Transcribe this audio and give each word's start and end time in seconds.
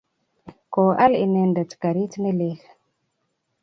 Koal 0.73 1.13
inendet 1.23 1.71
karit 1.81 2.13
ne 2.21 2.31
lel. 2.39 2.57